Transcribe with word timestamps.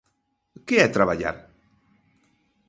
¿Que 0.67 0.75
é 0.85 0.93
traballar? 0.95 1.37